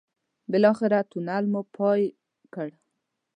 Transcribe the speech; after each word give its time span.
بالاخره 0.51 0.99
تونل 1.11 1.43
مو 1.51 1.61
پای 1.75 2.01
کړ. 2.53 2.69